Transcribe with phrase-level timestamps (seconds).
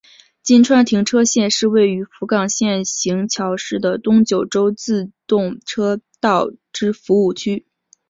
[0.41, 7.67] 今川停车区是位于福冈县行桥市的东九州自动车道之服务区。